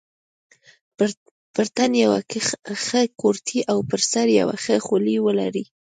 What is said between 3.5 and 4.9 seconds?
او پر سر یوه ښه